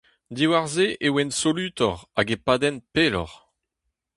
Diwar-se 0.35 0.87
e 1.05 1.07
oant 1.11 1.33
solutoc'h 1.39 2.03
hag 2.15 2.27
e 2.35 2.37
padent 2.45 2.79
pelloc'h. 2.93 3.37